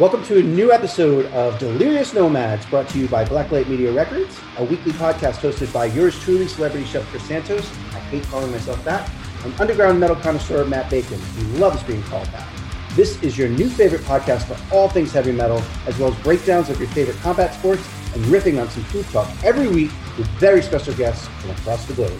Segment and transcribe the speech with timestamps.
[0.00, 4.36] Welcome to a new episode of Delirious Nomads, brought to you by Blacklight Media Records,
[4.56, 7.70] a weekly podcast hosted by yours truly, celebrity chef Chris Santos.
[7.92, 9.08] I hate calling myself that.
[9.44, 12.48] And underground metal connoisseur Matt Bacon, who loves being called that.
[12.94, 16.70] This is your new favorite podcast for all things heavy metal, as well as breakdowns
[16.70, 20.60] of your favorite combat sports and riffing on some food talk every week with very
[20.60, 22.18] special guests from across the globe.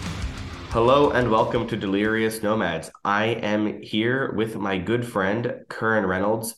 [0.69, 2.89] Hello and welcome to Delirious Nomads.
[3.03, 6.55] I am here with my good friend Curran Reynolds.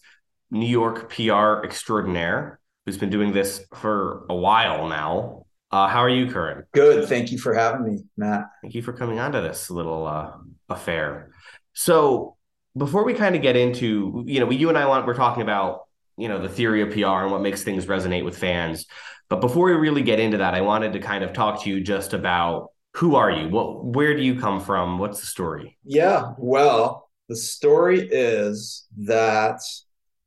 [0.51, 5.45] New York PR extraordinaire who's been doing this for a while now.
[5.71, 6.63] Uh, how are you, Curran?
[6.71, 7.09] Good.
[7.09, 8.45] Thank you for having me, Matt.
[8.61, 10.31] Thank you for coming onto this little uh,
[10.69, 11.31] affair.
[11.73, 12.37] So,
[12.77, 15.43] before we kind of get into, you know, we, you and I want, we're talking
[15.43, 15.81] about,
[16.15, 18.85] you know, the theory of PR and what makes things resonate with fans.
[19.27, 21.81] But before we really get into that, I wanted to kind of talk to you
[21.81, 23.49] just about who are you?
[23.49, 24.97] What, where do you come from?
[24.97, 25.77] What's the story?
[25.83, 26.31] Yeah.
[26.37, 29.59] Well, the story is that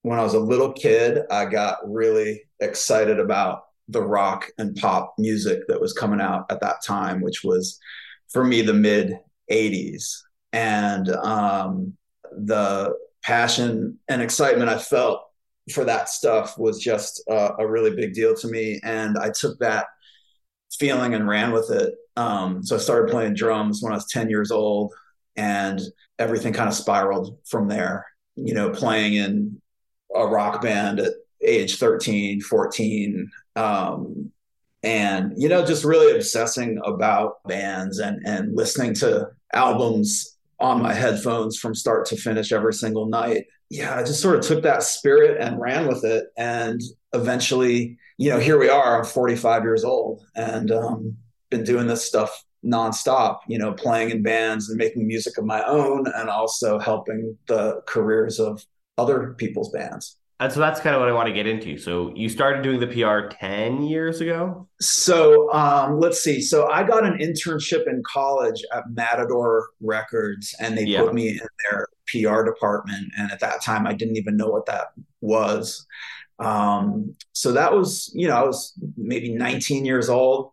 [0.03, 5.15] when I was a little kid, I got really excited about the rock and pop
[5.19, 7.79] music that was coming out at that time, which was
[8.29, 9.19] for me the mid
[9.51, 10.21] 80s.
[10.53, 11.97] And um,
[12.33, 15.23] the passion and excitement I felt
[15.73, 18.81] for that stuff was just uh, a really big deal to me.
[18.83, 19.87] And I took that
[20.73, 21.95] feeling and ran with it.
[22.17, 24.93] Um, so I started playing drums when I was 10 years old,
[25.37, 25.81] and
[26.19, 28.07] everything kind of spiraled from there.
[28.37, 29.61] You know, playing in
[30.21, 33.31] a rock band at age 13, 14.
[33.57, 34.33] Um,
[34.83, 40.93] and, you know, just really obsessing about bands and, and listening to albums on my
[40.93, 43.47] headphones from start to finish every single night.
[43.69, 46.27] Yeah, I just sort of took that spirit and ran with it.
[46.37, 46.81] And
[47.13, 48.99] eventually, you know, here we are.
[48.99, 51.17] I'm 45 years old and um,
[51.51, 55.63] been doing this stuff nonstop, you know, playing in bands and making music of my
[55.65, 58.65] own and also helping the careers of
[59.01, 60.17] other people's bands.
[60.41, 61.77] And so that's kind of what I want to get into.
[61.77, 64.67] So you started doing the PR 10 years ago?
[64.81, 66.41] So um, let's see.
[66.41, 71.03] So I got an internship in college at Matador Records and they yeah.
[71.03, 71.41] put me in
[71.71, 73.13] their PR department.
[73.19, 75.87] And at that time, I didn't even know what that was.
[76.39, 80.53] Um, so that was, you know, I was maybe 19 years old.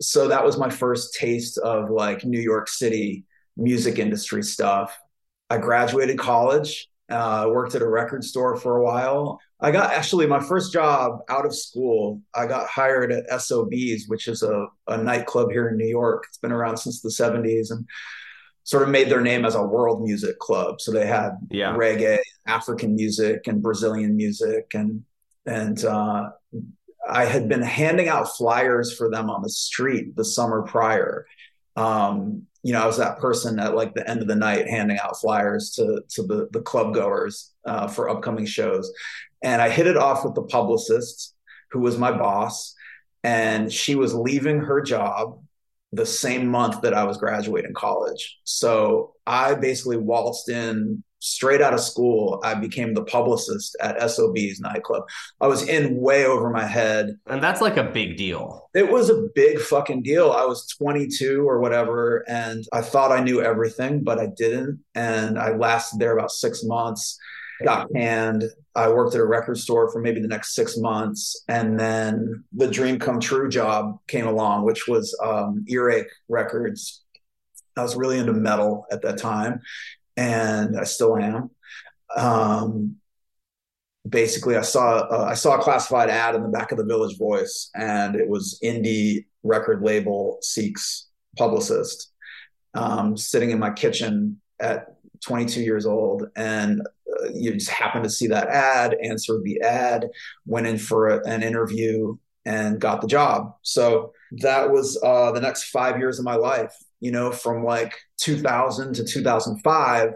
[0.00, 3.26] So that was my first taste of like New York City
[3.58, 4.98] music industry stuff.
[5.50, 9.40] I graduated college uh, worked at a record store for a while.
[9.60, 12.20] I got actually my first job out of school.
[12.34, 16.24] I got hired at SOBs, which is a, a nightclub here in New York.
[16.28, 17.86] It's been around since the 70s and
[18.64, 20.80] sort of made their name as a world music club.
[20.80, 21.74] So they had yeah.
[21.74, 25.04] reggae, African music, and Brazilian music, and
[25.46, 26.30] and uh,
[27.08, 31.26] I had been handing out flyers for them on the street the summer prior.
[31.76, 34.98] Um, you know, I was that person at like the end of the night handing
[34.98, 38.92] out flyers to to the the club goers uh, for upcoming shows,
[39.40, 41.36] and I hit it off with the publicist
[41.70, 42.74] who was my boss,
[43.22, 45.40] and she was leaving her job
[45.92, 48.36] the same month that I was graduating college.
[48.42, 54.60] So I basically waltzed in straight out of school, I became the publicist at SOB's
[54.60, 55.04] nightclub.
[55.40, 57.18] I was in way over my head.
[57.26, 58.68] And that's like a big deal.
[58.74, 60.32] It was a big fucking deal.
[60.32, 64.80] I was 22 or whatever, and I thought I knew everything, but I didn't.
[64.94, 67.18] And I lasted there about six months,
[67.64, 68.44] got canned.
[68.74, 71.42] I worked at a record store for maybe the next six months.
[71.48, 77.02] And then the dream come true job came along, which was um, Earache Records.
[77.78, 79.60] I was really into metal at that time
[80.16, 81.50] and I still am.
[82.16, 82.96] Um,
[84.08, 87.18] basically I saw uh, I saw a classified ad in the back of the Village
[87.18, 92.12] Voice, and it was indie record label seeks publicist,
[92.74, 98.10] um, sitting in my kitchen at 22 years old, and uh, you just happened to
[98.10, 100.06] see that ad, answered the ad,
[100.46, 103.54] went in for a, an interview, and got the job.
[103.62, 106.74] So that was uh, the next five years of my life.
[107.00, 110.14] You know, from like 2000 to 2005,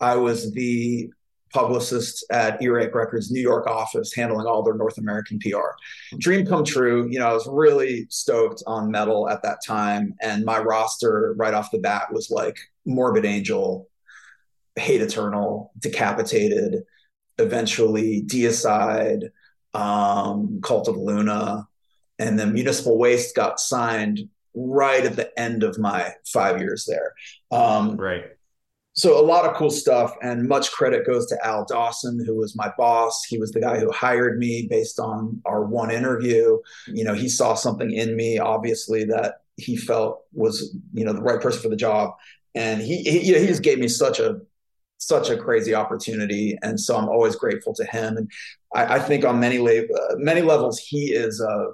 [0.00, 1.10] I was the
[1.52, 5.76] publicist at Earache Records New York office handling all their North American PR.
[6.18, 7.08] Dream come true.
[7.10, 10.14] You know, I was really stoked on metal at that time.
[10.22, 12.56] And my roster right off the bat was like
[12.86, 13.88] Morbid Angel,
[14.76, 16.82] Hate Eternal, Decapitated,
[17.38, 19.28] eventually Deicide,
[19.74, 21.68] um, Cult of Luna.
[22.18, 24.20] And then Municipal Waste got signed
[24.54, 27.14] right at the end of my five years there.
[27.50, 28.24] Um, right.
[28.94, 32.56] so a lot of cool stuff and much credit goes to al dawson who was
[32.56, 33.24] my boss.
[33.24, 36.58] He was the guy who hired me based on our one interview.
[36.86, 41.22] You know he saw something in me obviously that he felt was you know the
[41.22, 42.14] right person for the job.
[42.54, 44.40] And he he, you know, he just gave me such a
[44.98, 46.56] such a crazy opportunity.
[46.62, 48.16] And so i'm always grateful to him.
[48.16, 48.30] And
[48.74, 51.72] i, I think on many le- uh, many levels he is a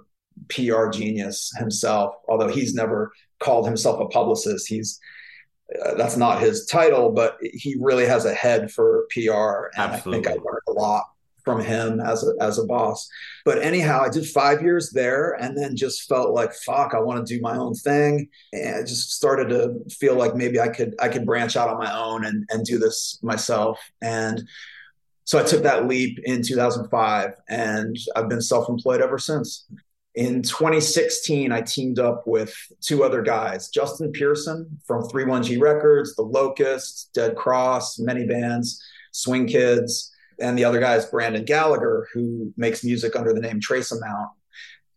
[0.48, 5.00] pr genius himself although he's never called himself a publicist he's
[5.84, 10.20] uh, that's not his title, but he really has a head for PR, and Absolutely.
[10.20, 11.04] I think I learned a lot
[11.44, 13.08] from him as a as a boss.
[13.44, 17.24] But anyhow, I did five years there, and then just felt like fuck, I want
[17.24, 20.94] to do my own thing, and I just started to feel like maybe I could
[21.00, 24.42] I could branch out on my own and and do this myself, and
[25.24, 29.66] so I took that leap in 2005, and I've been self employed ever since
[30.18, 36.22] in 2016, I teamed up with two other guys, Justin Pearson from 31G Records, The
[36.22, 38.82] Locusts, Dead Cross, many bands,
[39.12, 43.60] Swing Kids, and the other guy is Brandon Gallagher, who makes music under the name
[43.60, 44.30] Trace Amount,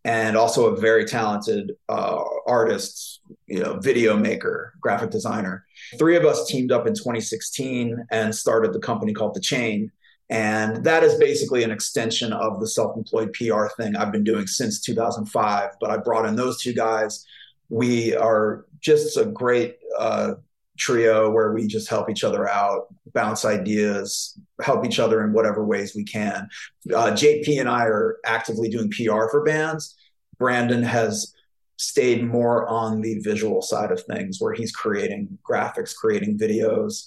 [0.04, 5.64] and also a very talented uh, artist, you know, video maker, graphic designer.
[6.00, 9.92] Three of us teamed up in 2016 and started the company called The Chain
[10.32, 14.46] and that is basically an extension of the self employed PR thing I've been doing
[14.46, 15.72] since 2005.
[15.78, 17.26] But I brought in those two guys.
[17.68, 20.36] We are just a great uh,
[20.78, 25.66] trio where we just help each other out, bounce ideas, help each other in whatever
[25.66, 26.48] ways we can.
[26.88, 29.94] Uh, JP and I are actively doing PR for bands.
[30.38, 31.34] Brandon has
[31.76, 37.02] stayed more on the visual side of things where he's creating graphics creating videos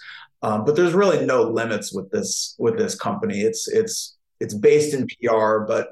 [0.46, 3.42] um, but there's really no limits with this with this company.
[3.42, 5.90] It's it's it's based in PR, but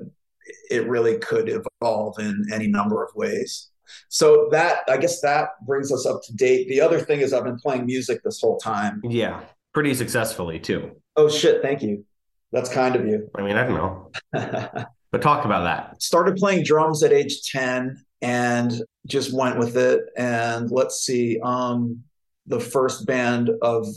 [0.69, 1.50] it really could
[1.81, 3.69] evolve in any number of ways.
[4.09, 6.69] So that I guess that brings us up to date.
[6.69, 9.01] The other thing is I've been playing music this whole time.
[9.03, 9.41] Yeah,
[9.73, 10.91] pretty successfully too.
[11.15, 11.63] Oh shit!
[11.63, 12.06] Thank you.
[12.51, 13.31] That's kind of you.
[13.35, 14.11] I mean, I don't know.
[15.11, 16.03] but talk about that.
[16.03, 20.01] Started playing drums at age 10 and just went with it.
[20.15, 22.03] And let's see, um,
[22.45, 23.88] the first band of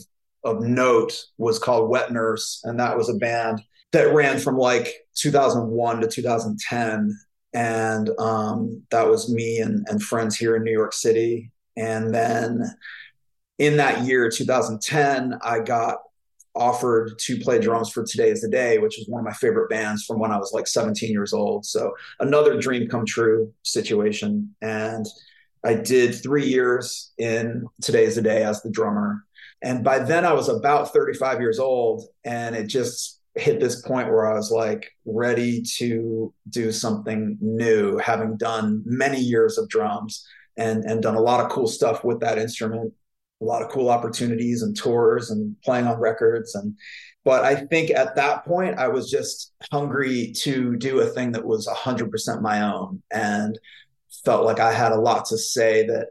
[0.47, 3.61] of note was called Wet Nurse, and that was a band
[3.93, 7.19] that ran from like 2001 to 2010,
[7.53, 11.51] and um, that was me and, and friends here in New York City.
[11.77, 12.63] And then
[13.59, 15.99] in that year, 2010, I got
[16.55, 19.69] offered to play drums for Today is the Day, which is one of my favorite
[19.69, 21.67] bands from when I was like 17 years old.
[21.67, 24.55] So another dream come true situation.
[24.63, 25.07] And
[25.65, 29.25] I did three years in Today is the Day as the drummer.
[29.63, 34.09] And by then I was about 35 years old and it just hit this point
[34.09, 40.27] where I was like ready to do something new, having done many years of drums
[40.57, 42.93] and, and done a lot of cool stuff with that instrument,
[43.43, 46.55] a lot of cool opportunities and tours and playing on records.
[46.55, 46.77] And,
[47.25, 51.45] but I think at that point I was just hungry to do a thing that
[51.45, 53.59] was 100% my own and
[54.25, 56.09] felt like I had a lot to say that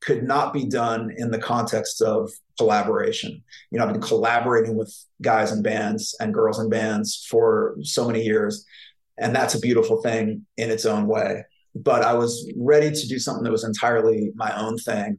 [0.00, 3.42] could not be done in the context of collaboration.
[3.70, 8.06] You know, I've been collaborating with guys and bands and girls and bands for so
[8.06, 8.64] many years,
[9.18, 11.44] and that's a beautiful thing in its own way.
[11.74, 15.18] But I was ready to do something that was entirely my own thing.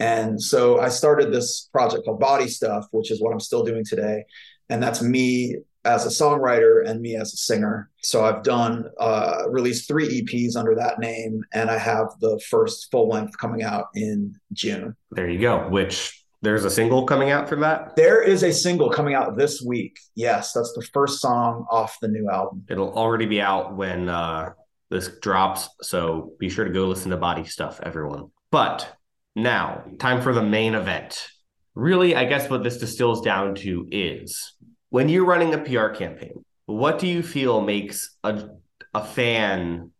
[0.00, 3.84] And so I started this project called Body Stuff, which is what I'm still doing
[3.84, 4.24] today.
[4.68, 7.90] And that's me as a songwriter and me as a singer.
[8.02, 12.90] So I've done uh, released three EPs under that name, and I have the first
[12.90, 14.96] full length coming out in June.
[15.10, 15.68] There you go.
[15.68, 17.96] Which there's a single coming out for that.
[17.96, 19.98] There is a single coming out this week.
[20.14, 22.64] Yes, that's the first song off the new album.
[22.68, 24.50] It'll already be out when uh,
[24.90, 28.30] this drops, so be sure to go listen to Body Stuff, everyone.
[28.50, 28.94] But
[29.34, 31.26] now, time for the main event.
[31.74, 34.54] Really, I guess what this distills down to is
[34.90, 38.50] when you're running a PR campaign, what do you feel makes a
[38.92, 39.90] a fan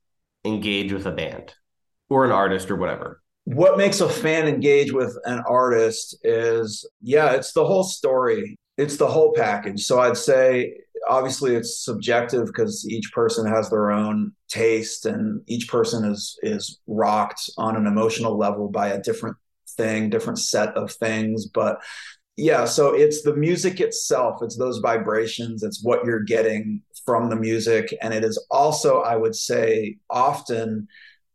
[0.44, 1.52] engage with a band
[2.08, 3.20] or an artist or whatever?
[3.44, 8.56] What makes a fan engage with an artist is yeah, it's the whole story.
[8.76, 9.84] It's the whole package.
[9.84, 10.74] So I'd say
[11.08, 16.80] obviously it's subjective because each person has their own taste and each person is is
[16.86, 19.36] rocked on an emotional level by a different
[19.76, 21.80] thing, different set of things, but
[22.36, 27.36] yeah so it's the music itself it's those vibrations it's what you're getting from the
[27.36, 30.88] music and it is also i would say often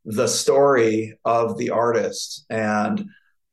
[0.09, 3.05] the story of the artist and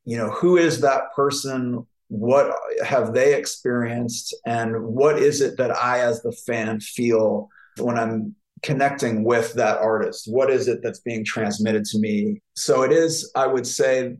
[0.06, 1.86] you know who is that person?
[2.08, 4.34] What have they experienced?
[4.46, 7.48] And what is it that i as the fan feel
[7.78, 10.26] when i'm connecting with that artist?
[10.26, 12.40] What is it that's being transmitted to me?
[12.54, 14.16] So it is i would say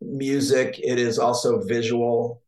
[0.00, 0.80] music.
[0.82, 2.42] It is also visual.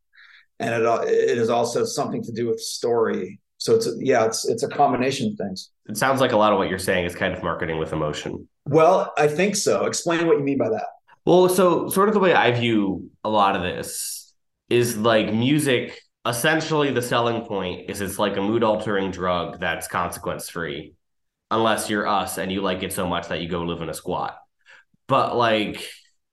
[0.61, 3.41] And it it is also something to do with story.
[3.59, 5.71] So it's a, yeah, it's it's a combination of things.
[5.89, 8.49] It sounds like a lot of what you're saying is kind of marketing with emotion.
[8.67, 9.85] Well, I think so.
[9.85, 10.87] Explain what you mean by that.
[11.25, 14.33] Well, so sort of the way I view a lot of this
[14.71, 16.01] is like music.
[16.25, 20.95] Essentially, the selling point is it's like a mood altering drug that's consequence free,
[21.51, 23.95] unless you're us and you like it so much that you go live in a
[23.95, 24.37] squat.
[25.09, 25.85] But like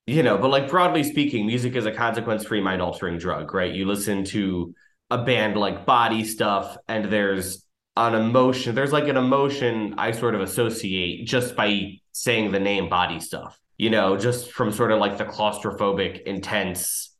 [0.06, 3.74] you know, but like broadly speaking, music is a consequence free mind altering drug, right?
[3.74, 4.76] You listen to
[5.12, 7.66] a band like Body Stuff, and there's
[7.98, 12.90] an emotion, there's like an emotion I sort of associate just by saying the name
[12.90, 17.16] Body Stuff, you know, just from sort of like the claustrophobic, intense,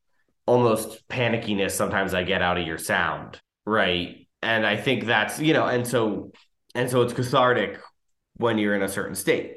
[0.46, 4.28] almost panickiness sometimes I get out of your sound, right?
[4.42, 6.32] And I think that's, you know, and so,
[6.76, 7.80] and so it's cathartic
[8.36, 9.56] when you're in a certain state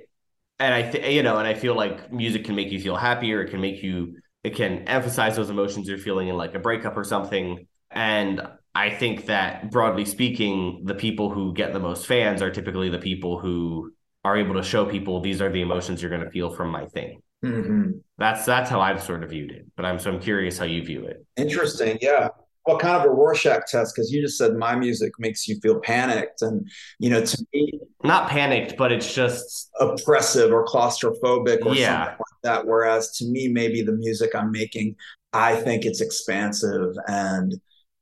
[0.58, 3.42] and I, th- you know, and I feel like music can make you feel happier.
[3.42, 6.97] It can make you, it can emphasize those emotions you're feeling in like a breakup
[6.97, 7.67] or something.
[7.98, 8.42] And
[8.76, 12.98] I think that broadly speaking, the people who get the most fans are typically the
[12.98, 13.92] people who
[14.24, 16.86] are able to show people these are the emotions you're going to feel from my
[16.86, 17.20] thing.
[17.44, 17.98] Mm-hmm.
[18.18, 19.66] That's that's how I've sort of viewed it.
[19.76, 21.26] But I'm so I'm curious how you view it.
[21.36, 21.98] Interesting.
[22.00, 22.28] Yeah
[22.68, 23.94] what kind of a Rorschach test?
[23.94, 27.80] Because you just said my music makes you feel panicked, and you know, to me,
[28.04, 32.04] not panicked, but it's just oppressive or claustrophobic or yeah.
[32.04, 32.66] something like that.
[32.66, 34.96] Whereas to me, maybe the music I'm making,
[35.32, 37.58] I think it's expansive and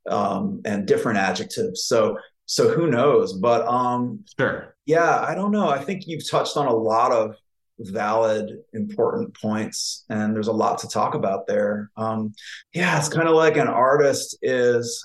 [0.08, 1.84] um, and different adjectives.
[1.84, 3.32] So so who knows?
[3.32, 5.68] But um, sure, yeah, I don't know.
[5.68, 7.36] I think you've touched on a lot of
[7.78, 11.90] valid, important points, and there's a lot to talk about there.
[11.96, 12.32] Um,
[12.72, 15.04] yeah, it's kind of like an artist is.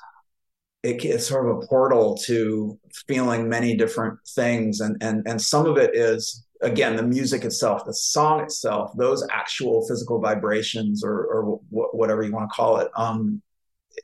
[0.84, 5.66] It, it's sort of a portal to feeling many different things, and and and some
[5.68, 11.26] of it is again the music itself, the song itself, those actual physical vibrations or
[11.26, 13.42] or w- whatever you want to call it, um,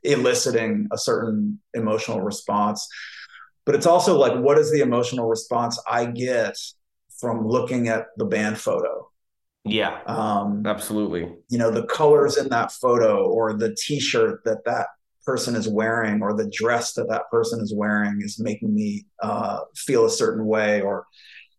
[0.04, 2.88] eliciting a certain emotional response.
[3.66, 6.56] But it's also like, what is the emotional response I get
[7.20, 9.10] from looking at the band photo.
[9.66, 11.34] Yeah, um, absolutely.
[11.50, 14.88] You know, the colors in that photo, or the T-shirt that that
[15.26, 19.60] person is wearing, or the dress that that person is wearing, is making me uh,
[19.76, 21.06] feel a certain way, or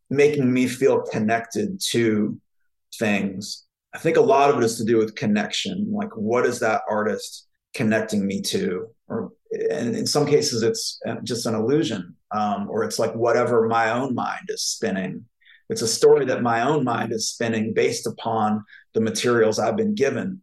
[0.09, 2.41] making me feel connected to
[2.99, 3.67] things.
[3.95, 5.91] I think a lot of it is to do with connection.
[5.93, 7.48] Like, what is that artist
[7.79, 8.89] connecting me to?
[9.09, 9.31] Or,
[9.71, 13.91] and in some cases, it's uh, just an illusion, um, or it's like whatever my
[13.93, 15.25] own mind is spinning
[15.69, 19.95] it's a story that my own mind is spinning based upon the materials I've been
[19.95, 20.41] given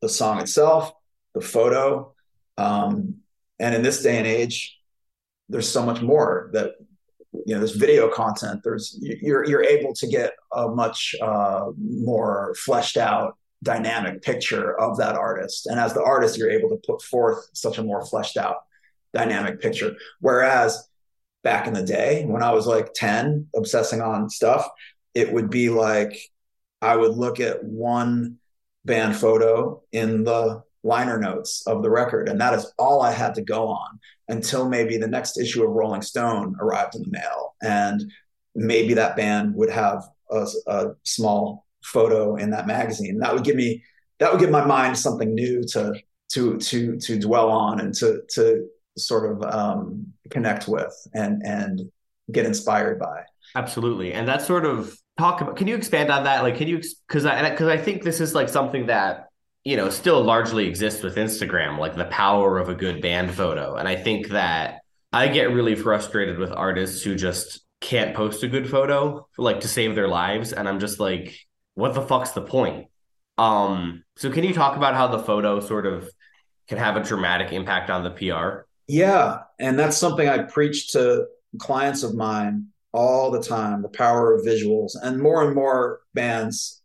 [0.00, 0.92] the song itself,
[1.34, 2.14] the photo.
[2.56, 3.16] Um,
[3.58, 4.78] and in this day and age,
[5.48, 6.74] there's so much more that
[7.32, 12.54] you know there's video content there's you're you're able to get a much uh, more
[12.58, 17.02] fleshed out dynamic picture of that artist and as the artist you're able to put
[17.02, 18.58] forth such a more fleshed out
[19.12, 20.88] dynamic picture whereas
[21.42, 24.68] back in the day when I was like 10, obsessing on stuff,
[25.14, 26.18] it would be like
[26.82, 28.36] I would look at one
[28.84, 33.34] band photo in the liner notes of the record, and that is all I had
[33.36, 33.98] to go on
[34.28, 37.54] until maybe the next issue of Rolling Stone arrived in the mail.
[37.62, 38.12] And
[38.54, 43.18] maybe that band would have a, a small photo in that magazine.
[43.18, 43.82] That would give me
[44.18, 45.94] that would give my mind something new to
[46.32, 48.66] to to to dwell on and to to
[48.96, 51.90] sort of um, connect with and and
[52.30, 53.22] get inspired by.
[53.54, 55.56] Absolutely, and that sort of talk about.
[55.56, 56.42] Can you expand on that?
[56.42, 59.28] Like, can you because I because I think this is like something that
[59.64, 63.76] you know still largely exists with Instagram, like the power of a good band photo,
[63.76, 64.80] and I think that
[65.12, 69.68] I get really frustrated with artists who just can't post a good photo like to
[69.68, 71.38] save their lives and i'm just like
[71.78, 72.88] what the fuck's the point
[73.38, 76.10] um so can you talk about how the photo sort of
[76.68, 81.26] can have a dramatic impact on the pr yeah, and that's something I preach to
[81.58, 86.82] clients of mine all the time the power of visuals, and more and more bands,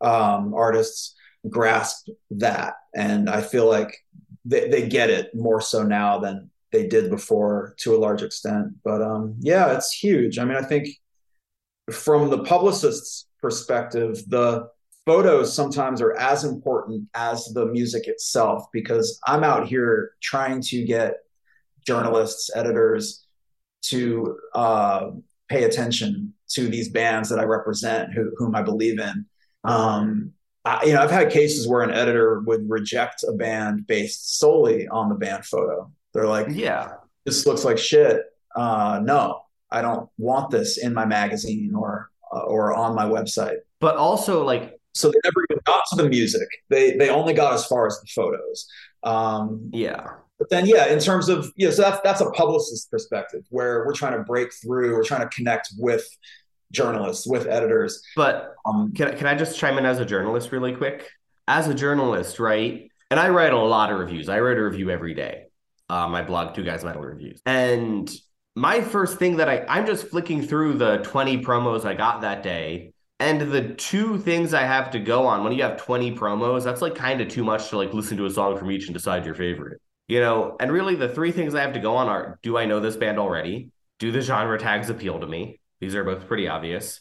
[0.00, 1.16] um, artists
[1.50, 3.98] grasp that, and I feel like
[4.44, 8.74] they, they get it more so now than they did before to a large extent.
[8.84, 10.38] But um, yeah, it's huge.
[10.38, 10.88] I mean, I think
[11.90, 14.68] from the publicist's perspective, the
[15.04, 20.84] photos sometimes are as important as the music itself because I'm out here trying to
[20.84, 21.16] get
[21.86, 23.26] journalists, editors
[23.82, 25.10] to uh,
[25.48, 29.26] pay attention to these bands that I represent, who, whom I believe in.
[29.64, 30.32] Um,
[30.64, 34.86] I, you know, I've had cases where an editor would reject a band based solely
[34.86, 35.90] on the band photo.
[36.14, 36.92] They're like, "Yeah,
[37.24, 38.22] this looks like shit.
[38.54, 43.56] Uh, no, I don't want this in my magazine or uh, or on my website."
[43.80, 46.48] But also, like, so they never even got to the music.
[46.68, 48.66] They they only got as far as the photos.
[49.02, 50.06] Um, yeah.
[50.38, 53.44] But then, yeah, in terms of yeah, you know, so that's that's a publicist perspective
[53.50, 54.92] where we're trying to break through.
[54.92, 56.04] We're trying to connect with
[56.72, 58.02] journalists, with editors.
[58.16, 61.08] But um, can can I just chime in as a journalist really quick?
[61.46, 62.90] As a journalist, right?
[63.10, 64.28] And I write a lot of reviews.
[64.28, 65.44] I write a review every day.
[65.88, 68.10] Uh, my blog, Two Guys Metal Reviews, and
[68.54, 72.42] my first thing that I I'm just flicking through the 20 promos I got that
[72.42, 72.92] day
[73.22, 76.82] and the two things I have to go on when you have 20 promos, that's
[76.82, 79.24] like kind of too much to like listen to a song from each and decide
[79.24, 79.80] your favorite.
[80.08, 82.66] You know, and really the three things I have to go on are do I
[82.66, 83.70] know this band already?
[84.00, 85.60] Do the genre tags appeal to me?
[85.80, 87.00] These are both pretty obvious.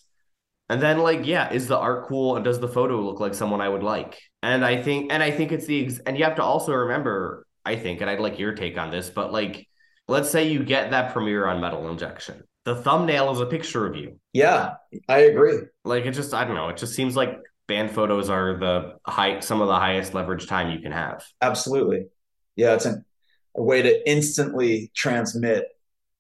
[0.70, 3.60] And then like, yeah, is the art cool and does the photo look like someone
[3.60, 4.22] I would like?
[4.43, 7.48] And I think and I think it's the ex- and you have to also remember,
[7.65, 9.67] I think, and I'd like your take on this, but like
[10.12, 13.96] let's say you get that premiere on Metal Injection the thumbnail is a picture of
[13.96, 14.20] you.
[14.34, 14.75] Yeah,
[15.10, 15.60] I agree.
[15.84, 19.39] Like it just I don't know, it just seems like band photos are the high
[19.39, 21.24] some of the highest leverage time you can have.
[21.41, 22.08] Absolutely.
[22.56, 23.03] Yeah, it's a,
[23.56, 25.65] a way to instantly transmit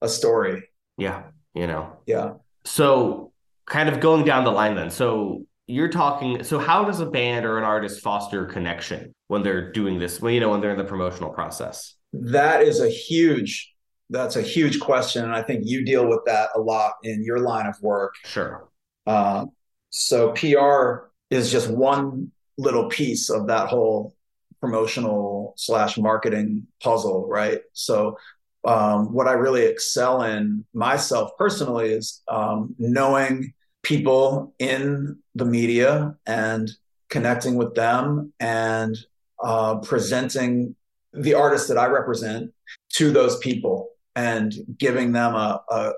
[0.01, 0.63] a story.
[0.97, 1.97] Yeah, you know.
[2.05, 2.33] Yeah.
[2.63, 3.31] So
[3.65, 4.89] kind of going down the line then.
[4.89, 9.71] So you're talking so how does a band or an artist foster connection when they're
[9.71, 13.71] doing this when you know when they're in the promotional process that is a huge
[14.11, 17.39] that's a huge question, and I think you deal with that a lot in your
[17.39, 18.13] line of work.
[18.25, 18.67] Sure.
[19.07, 19.45] Uh,
[19.89, 24.15] so PR is just one little piece of that whole
[24.59, 27.61] promotional slash marketing puzzle, right?
[27.73, 28.17] So
[28.63, 36.15] um, what I really excel in myself personally is um, knowing people in the media
[36.27, 36.69] and
[37.09, 38.95] connecting with them and
[39.43, 40.75] uh, presenting
[41.13, 42.51] the artists that I represent
[42.93, 45.91] to those people and giving them a, a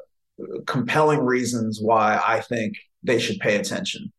[0.66, 4.12] compelling reasons why I think they should pay attention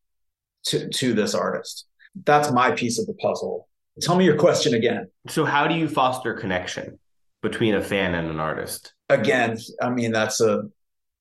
[0.66, 1.86] to, to this artist.
[2.24, 3.68] That's my piece of the puzzle.
[4.00, 5.08] Tell me your question again.
[5.28, 6.98] So, how do you foster connection
[7.42, 8.92] between a fan and an artist?
[9.08, 10.64] Again, I mean that's a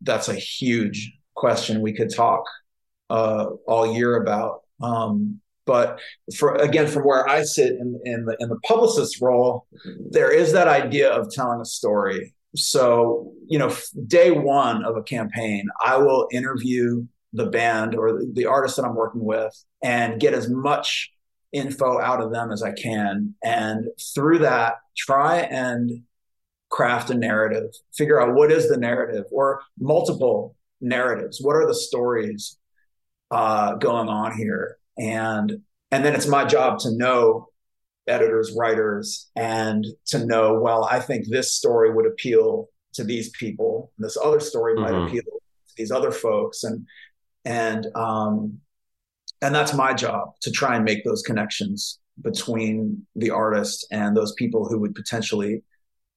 [0.01, 2.43] that's a huge question we could talk
[3.09, 4.61] uh, all year about.
[4.81, 5.99] Um, but
[6.35, 9.67] for again, from where I sit in, in the in the publicist role,
[10.09, 13.75] there is that idea of telling a story so you know
[14.07, 18.95] day one of a campaign i will interview the band or the artist that i'm
[18.95, 21.11] working with and get as much
[21.53, 23.35] info out of them as i can.
[23.43, 26.03] And through that try and
[26.69, 31.39] craft a narrative figure out what is the narrative or multiple narratives.
[31.39, 32.57] What are the stories
[33.29, 34.77] uh, going on here?
[34.97, 35.61] And
[35.91, 37.49] and then it's my job to know
[38.07, 43.91] editors, writers, and to know, well, I think this story would appeal to these people.
[43.97, 44.83] and This other story mm-hmm.
[44.83, 45.39] might appeal to
[45.77, 46.63] these other folks.
[46.63, 46.85] And
[47.45, 48.59] and um
[49.41, 54.33] and that's my job to try and make those connections between the artist and those
[54.33, 55.61] people who would potentially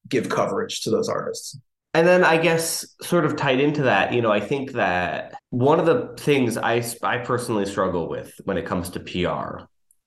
[0.09, 1.59] give coverage to those artists.
[1.95, 5.81] And then I guess sort of tied into that, you know, I think that one
[5.81, 9.65] of the things I I personally struggle with when it comes to PR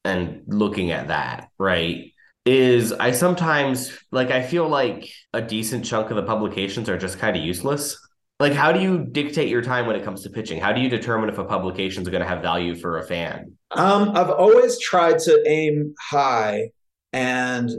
[0.10, 2.14] and looking at that, right?
[2.46, 7.20] Is I sometimes like I feel like a decent chunk of the publications are just
[7.20, 7.98] kind of useless.
[8.40, 10.62] Like, how do you dictate your time when it comes to pitching?
[10.62, 13.58] How do you determine if a publication is going to have value for a fan?
[13.72, 16.70] Um, I've always tried to aim high
[17.12, 17.70] and,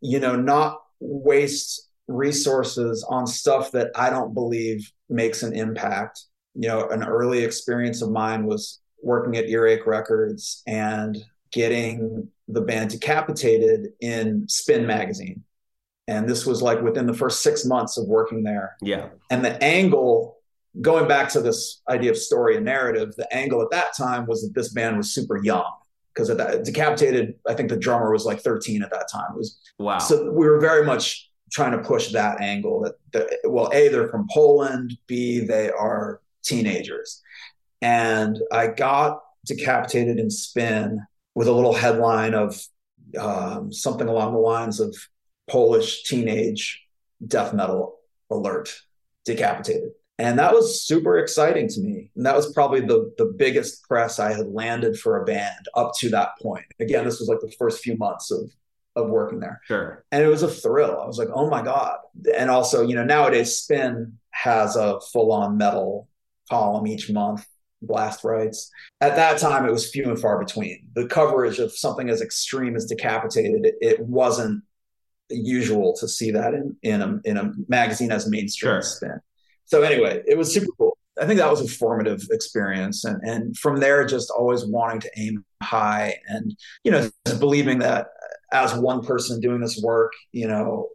[0.00, 6.22] you know, not waste resources on stuff that I don't believe makes an impact.
[6.54, 11.16] You know, an early experience of mine was working at Earache Records and
[11.56, 15.42] getting the band decapitated in Spin magazine.
[16.06, 18.76] And this was like within the first six months of working there.
[18.82, 19.08] Yeah.
[19.30, 20.36] And the angle,
[20.82, 24.42] going back to this idea of story and narrative, the angle at that time was
[24.42, 25.64] that this band was super young.
[26.14, 29.32] Because at that decapitated, I think the drummer was like 13 at that time.
[29.32, 29.98] It was wow.
[29.98, 34.08] So we were very much trying to push that angle that, that well, A, they're
[34.08, 37.22] from Poland, B, they are teenagers.
[37.80, 42.58] And I got decapitated in spin with a little headline of
[43.20, 44.96] um, something along the lines of
[45.48, 46.82] Polish teenage
[47.24, 47.98] death metal
[48.30, 48.74] alert
[49.26, 49.90] decapitated.
[50.18, 52.10] And that was super exciting to me.
[52.16, 55.92] And that was probably the, the biggest press I had landed for a band up
[55.98, 56.64] to that point.
[56.80, 58.50] Again, this was like the first few months of,
[58.96, 59.60] of working there.
[59.66, 60.06] Sure.
[60.10, 60.98] And it was a thrill.
[60.98, 61.98] I was like, oh my God.
[62.34, 66.08] And also, you know, nowadays Spin has a full on metal
[66.48, 67.46] column each month,
[67.82, 68.70] blast rights.
[69.00, 70.88] At that time, it was few and far between.
[70.94, 74.62] The coverage of something as extreme as decapitated, it, wasn't
[75.28, 78.82] usual to see that in, in, a, in a magazine as mainstream sure.
[78.82, 79.20] Spin
[79.66, 80.96] so anyway, it was super cool.
[81.20, 83.04] I think that was a formative experience.
[83.04, 88.08] And, and from there, just always wanting to aim high and, you know, believing that
[88.52, 90.88] as one person doing this work, you know,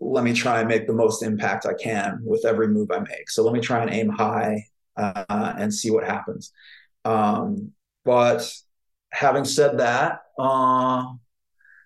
[0.00, 3.30] let me try and make the most impact I can with every move I make.
[3.30, 4.64] So let me try and aim high
[4.98, 6.52] uh, and see what happens.
[7.04, 7.72] Um,
[8.04, 8.50] but
[9.12, 11.04] having said that, uh,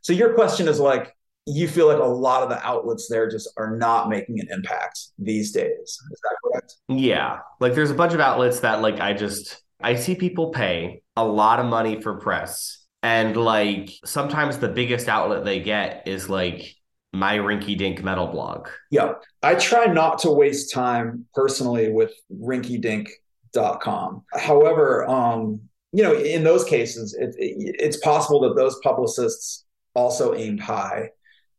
[0.03, 1.15] so your question is like,
[1.47, 5.09] you feel like a lot of the outlets there just are not making an impact
[5.19, 5.71] these days.
[5.81, 6.75] Is that correct?
[6.89, 7.41] Yeah.
[7.59, 11.25] Like there's a bunch of outlets that like I just I see people pay a
[11.25, 12.79] lot of money for press.
[13.03, 16.77] And like sometimes the biggest outlet they get is like
[17.13, 18.69] my rinky dink metal blog.
[18.91, 19.15] Yeah.
[19.43, 24.25] I try not to waste time personally with rinkydink.com.
[24.33, 25.61] However, um,
[25.93, 31.11] you know, in those cases, it, it, it's possible that those publicists also aimed high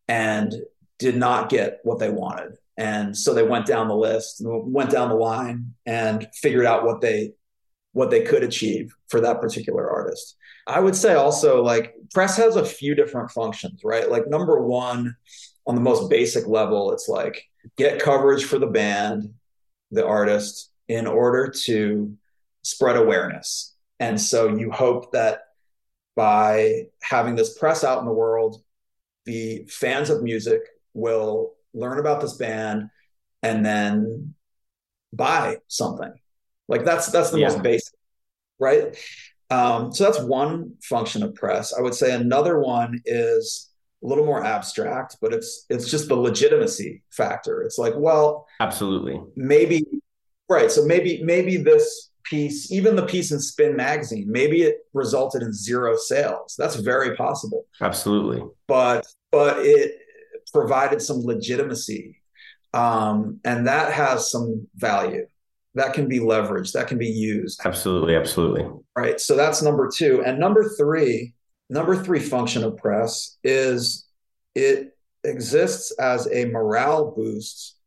[0.07, 0.53] and
[0.97, 2.53] did not get what they wanted.
[2.77, 7.01] And so they went down the list, went down the line and figured out what
[7.01, 7.33] they
[7.91, 10.35] what they could achieve for that particular artist.
[10.67, 14.09] I would say also like press has a few different functions, right?
[14.09, 15.15] Like number 1
[15.65, 19.33] on the most basic level it's like get coverage for the band,
[19.91, 22.15] the artist in order to
[22.63, 23.73] spread awareness.
[23.99, 25.43] And so you hope that
[26.15, 28.61] by having this press out in the world
[29.25, 30.61] the fans of music
[30.93, 32.89] will learn about this band
[33.41, 34.35] and then
[35.11, 36.13] buy something.
[36.67, 37.49] Like that's that's the yeah.
[37.49, 37.93] most basic,
[38.59, 38.97] right?
[39.53, 41.73] Um, so that's one function of press.
[41.73, 43.69] I would say another one is
[44.03, 47.61] a little more abstract, but it's it's just the legitimacy factor.
[47.61, 49.85] It's like, well, absolutely, maybe
[50.49, 50.71] right.
[50.71, 55.53] So maybe maybe this piece, even the piece in Spin magazine, maybe it resulted in
[55.53, 56.55] zero sales.
[56.57, 57.65] That's very possible.
[57.79, 58.43] Absolutely.
[58.67, 59.99] But but it
[60.51, 62.19] provided some legitimacy.
[62.73, 65.27] Um, and that has some value.
[65.75, 67.61] That can be leveraged, that can be used.
[67.65, 68.65] Absolutely, absolutely.
[68.95, 69.19] Right.
[69.19, 70.23] So that's number two.
[70.23, 71.33] And number three,
[71.69, 74.05] number three function of press is
[74.53, 77.77] it exists as a morale boost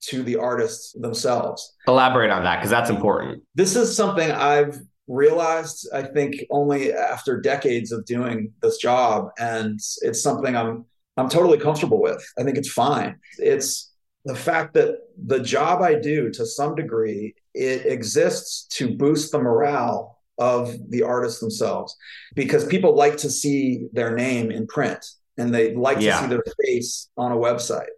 [0.00, 1.74] to the artists themselves.
[1.86, 3.42] Elaborate on that because that's important.
[3.54, 9.80] This is something I've realized, I think, only after decades of doing this job, and
[10.02, 10.84] it's something I'm
[11.16, 12.24] I'm totally comfortable with.
[12.38, 13.16] I think it's fine.
[13.38, 13.92] It's
[14.28, 19.38] the fact that the job I do, to some degree, it exists to boost the
[19.38, 21.96] morale of the artists themselves
[22.34, 25.04] because people like to see their name in print
[25.36, 26.16] and they like yeah.
[26.16, 27.88] to see their face on a website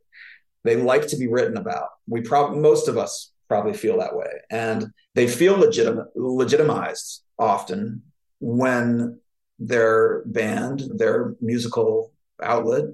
[0.64, 1.88] they like to be written about.
[2.06, 8.02] We probably most of us probably feel that way, and they feel legitimate, legitimized often
[8.40, 9.18] when
[9.58, 12.12] their band, their musical
[12.42, 12.84] outlet,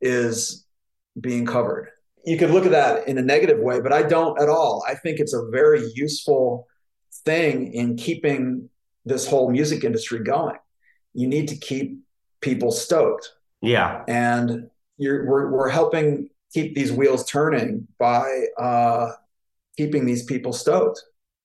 [0.00, 0.66] is
[1.18, 1.90] being covered.
[2.26, 4.84] You could look at that in a negative way, but I don't at all.
[4.86, 6.66] I think it's a very useful
[7.24, 8.68] thing in keeping
[9.04, 10.56] this whole music industry going.
[11.14, 12.00] You need to keep
[12.40, 13.30] people stoked.
[13.62, 14.02] Yeah.
[14.08, 19.12] And you're we're, we're helping keep these wheels turning by uh,
[19.76, 21.00] keeping these people stoked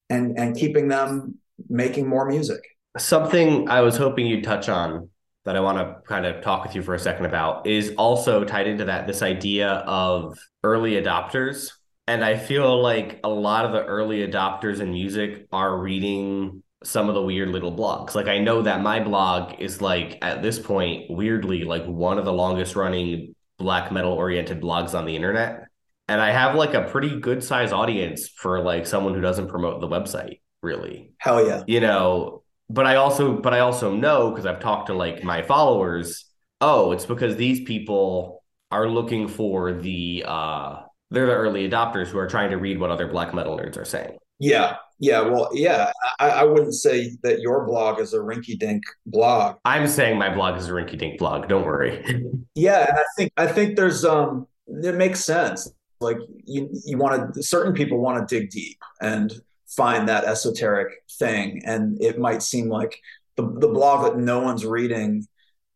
[0.10, 1.38] and and keeping them
[1.70, 2.62] making more music.
[2.98, 5.11] Something I was hoping you'd touch on
[5.45, 8.43] that I want to kind of talk with you for a second about is also
[8.43, 11.71] tied into that this idea of early adopters.
[12.08, 17.10] And I feel like a lot of the early adopters in music are reading some
[17.10, 18.15] of the weird little blogs.
[18.15, 22.25] Like I know that my blog is like at this point weirdly like one of
[22.25, 25.65] the longest running black metal oriented blogs on the internet.
[26.08, 29.80] And I have like a pretty good size audience for like someone who doesn't promote
[29.80, 31.13] the website, really.
[31.19, 31.63] Hell yeah.
[31.67, 32.40] You know,
[32.73, 36.25] but I also but I also know because I've talked to like my followers,
[36.60, 42.17] oh, it's because these people are looking for the uh they're the early adopters who
[42.17, 44.17] are trying to read what other black metal nerds are saying.
[44.39, 45.91] Yeah, yeah, well, yeah.
[46.19, 49.57] I, I, wouldn't say that your blog is a rinky dink blog.
[49.65, 51.47] I'm saying my blog is a rinky dink blog.
[51.47, 52.03] Don't worry.
[52.55, 55.71] yeah, and I think I think there's um it makes sense.
[55.99, 59.31] Like you, you want to, certain people want to dig deep and
[59.75, 61.62] find that esoteric thing.
[61.65, 62.99] And it might seem like
[63.38, 65.25] the, the blog that no one's reading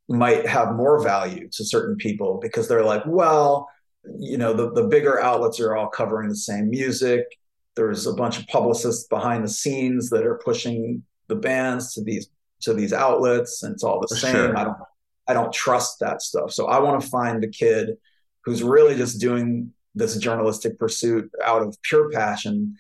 [0.08, 3.70] might have more value to certain people because they're like, well,
[4.20, 7.24] you know, the, the bigger outlets are all covering the same music.
[7.76, 12.30] There's a bunch of publicists behind the scenes that are pushing the bands to these
[12.62, 14.32] to these outlets and it's all the For same.
[14.34, 14.58] Sure.
[14.58, 14.78] I don't
[15.28, 16.52] I don't trust that stuff.
[16.52, 17.98] So I want to find the kid
[18.44, 22.78] who's really just doing this journalistic pursuit out of pure passion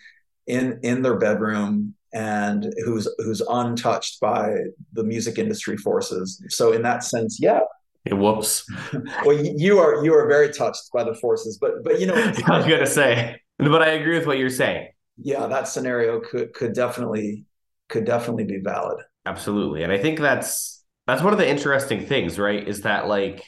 [0.48, 4.56] in in their bedroom and who's who's untouched by
[4.94, 6.42] the music industry forces.
[6.50, 7.60] So in that sense, yeah.
[8.06, 8.66] Hey, whoops.
[9.26, 12.16] well, you are you are very touched by the forces, but but you know
[12.48, 14.90] I was gonna say, but I agree with what you're saying.
[15.18, 17.46] Yeah, that scenario could could definitely
[17.90, 19.00] could definitely be valid.
[19.26, 22.66] Absolutely, and I think that's that's one of the interesting things, right?
[22.66, 23.44] Is that like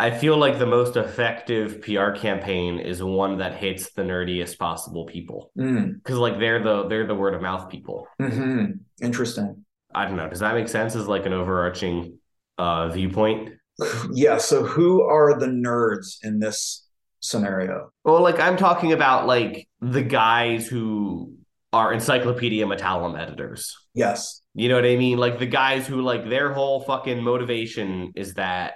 [0.00, 5.06] I feel like the most effective PR campaign is one that hits the nerdiest possible
[5.06, 6.20] people because mm.
[6.20, 8.06] like they're the they're the word of mouth people.
[8.20, 8.72] Mm-hmm.
[9.02, 9.64] Interesting.
[9.92, 10.28] I don't know.
[10.28, 10.94] Does that make sense?
[10.94, 12.18] As like an overarching
[12.58, 13.54] uh, viewpoint?
[14.12, 14.38] Yeah.
[14.38, 16.88] So who are the nerds in this
[17.20, 17.92] scenario?
[18.04, 21.34] Well, like I'm talking about like the guys who
[21.72, 23.76] are Encyclopedia Metallum editors.
[23.94, 24.42] Yes.
[24.54, 25.18] You know what I mean?
[25.18, 28.74] Like the guys who like their whole fucking motivation is that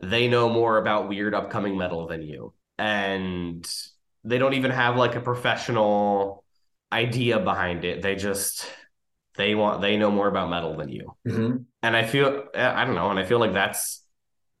[0.00, 2.52] they know more about weird upcoming metal than you.
[2.78, 3.66] And
[4.24, 6.44] they don't even have like a professional
[6.92, 8.02] idea behind it.
[8.02, 8.66] They just
[9.36, 11.14] they want they know more about metal than you.
[11.26, 11.56] Mm-hmm.
[11.82, 14.02] And I feel I don't know, and I feel like that's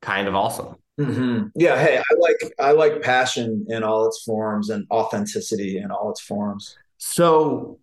[0.02, 0.76] kind of awesome.
[1.00, 1.48] Mm-hmm.
[1.56, 6.10] Yeah, hey, I like I like passion in all its forms and authenticity in all
[6.10, 6.76] its forms.
[6.98, 7.80] So,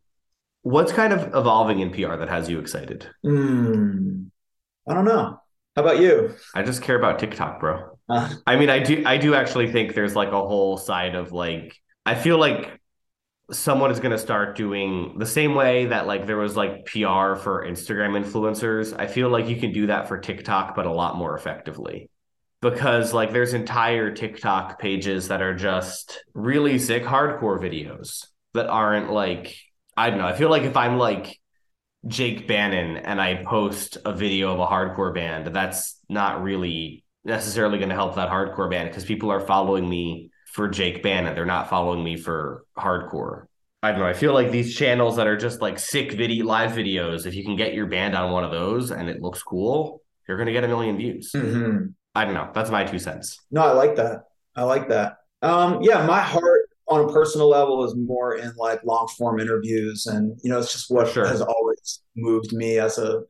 [0.62, 3.08] what's kind of evolving in PR that has you excited?
[3.26, 4.28] Mm,
[4.88, 5.41] I don't know.
[5.76, 6.36] How about you?
[6.54, 7.98] I just care about TikTok, bro.
[8.10, 11.32] Uh, I mean, I do I do actually think there's like a whole side of
[11.32, 12.80] like I feel like
[13.52, 17.36] someone is going to start doing the same way that like there was like PR
[17.36, 18.98] for Instagram influencers.
[18.98, 22.10] I feel like you can do that for TikTok but a lot more effectively.
[22.62, 29.12] Because like there's entire TikTok pages that are just really sick hardcore videos that aren't
[29.12, 29.56] like
[29.96, 30.28] I don't know.
[30.28, 31.40] I feel like if I'm like
[32.08, 37.78] Jake Bannon and I post a video of a hardcore band, that's not really necessarily
[37.78, 41.36] going to help that hardcore band because people are following me for Jake Bannon.
[41.36, 43.46] They're not following me for hardcore.
[43.84, 44.08] I don't know.
[44.08, 47.44] I feel like these channels that are just like sick video live videos, if you
[47.44, 50.54] can get your band on one of those and it looks cool, you're going to
[50.54, 51.32] get a million views.
[51.36, 51.88] Mm-hmm.
[52.14, 52.50] I don't know.
[52.54, 53.40] That's my two cents.
[53.50, 54.24] No, I like that.
[54.56, 55.18] I like that.
[55.42, 60.06] Um, yeah, my heart on a personal level is more in like long form interviews
[60.08, 61.26] and you know it's just what sure.
[61.26, 61.71] has always
[62.16, 63.24] moved me as a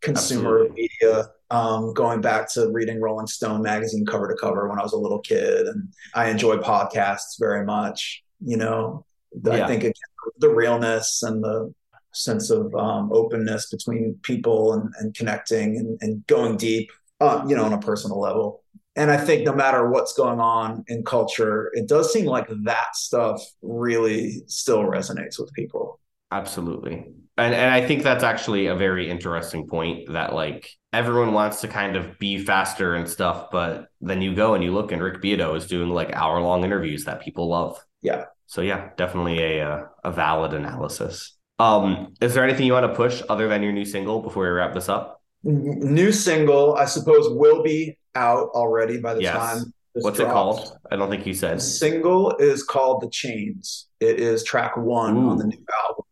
[0.00, 0.66] consumer Absolutely.
[0.66, 4.82] of media um, going back to reading rolling stone magazine cover to cover when i
[4.82, 9.04] was a little kid and i enjoy podcasts very much you know
[9.44, 9.64] yeah.
[9.64, 9.98] i think it,
[10.38, 11.72] the realness and the
[12.12, 16.90] sense of um, openness between people and, and connecting and, and going deep
[17.20, 18.64] uh, you know on a personal level
[18.96, 22.94] and I think no matter what's going on in culture, it does seem like that
[22.94, 25.98] stuff really still resonates with people.
[26.34, 27.06] Absolutely.
[27.36, 31.68] And and I think that's actually a very interesting point that like everyone wants to
[31.68, 35.20] kind of be faster and stuff, but then you go and you look and Rick
[35.20, 37.78] Beato is doing like hour long interviews that people love.
[38.02, 38.24] Yeah.
[38.46, 41.36] So yeah, definitely a uh, a valid analysis.
[41.60, 44.50] Um, is there anything you want to push other than your new single before we
[44.50, 45.22] wrap this up?
[45.44, 49.36] New single, I suppose, will be out already by the yes.
[49.36, 49.72] time.
[49.92, 50.76] What's it called?
[50.90, 51.58] I don't think you said.
[51.58, 55.30] The single is called "The Chains." It is track one Ooh.
[55.30, 56.04] on the new album.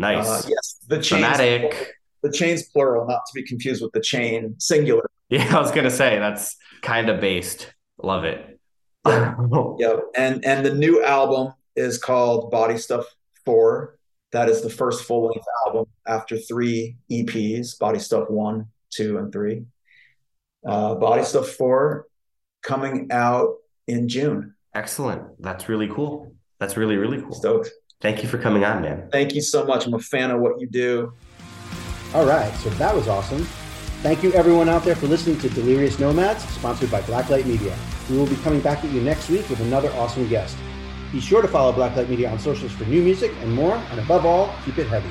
[0.00, 0.26] Nice.
[0.26, 1.74] Uh, yes, the chains.
[2.22, 5.08] The chains plural, not to be confused with the chain singular.
[5.30, 7.72] Yeah, I was gonna say that's kind of based.
[8.02, 8.58] Love it.
[9.06, 9.36] Yeah.
[9.78, 13.06] yeah, and and the new album is called Body Stuff
[13.44, 13.96] Four.
[14.32, 19.32] That is the first full length album after three EPs: Body Stuff One, Two, and
[19.32, 19.66] Three
[20.66, 22.06] uh, Body Stuff 4
[22.62, 24.54] coming out in June.
[24.74, 25.22] Excellent.
[25.40, 26.34] That's really cool.
[26.58, 27.32] That's really, really cool.
[27.32, 27.70] Stoked.
[28.00, 29.08] Thank you for coming on, man.
[29.12, 29.86] Thank you so much.
[29.86, 31.12] I'm a fan of what you do.
[32.14, 32.52] All right.
[32.56, 33.46] So that was awesome.
[34.02, 37.76] Thank you, everyone out there, for listening to Delirious Nomads, sponsored by Blacklight Media.
[38.08, 40.56] We will be coming back at you next week with another awesome guest.
[41.12, 44.24] Be sure to follow Blacklight Media on socials for new music and more, and above
[44.24, 45.10] all, keep it heavy.